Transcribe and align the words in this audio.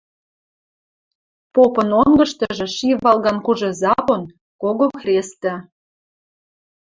Попын 1.53 1.89
онгышкыжы 2.01 2.67
ши 2.75 2.89
валган 3.03 3.37
кужы 3.45 3.69
«запон», 3.81 4.21
кого 4.61 4.85
хрестӹ. 4.99 5.53